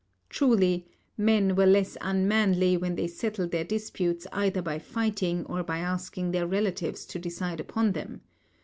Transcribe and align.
Truly, 0.29 0.87
men 1.15 1.55
were 1.55 1.67
less 1.67 1.95
unmanly 2.01 2.75
when 2.75 2.95
they 2.95 3.05
settled 3.05 3.51
their 3.51 3.63
disputes 3.63 4.25
either 4.33 4.59
by 4.63 4.79
fighting 4.79 5.45
or 5.45 5.61
by 5.61 5.77
asking 5.77 6.31
their 6.31 6.47
relatives 6.47 7.05
to 7.05 7.19
decide 7.19 7.59
upon 7.59 7.91
them. 7.91 8.21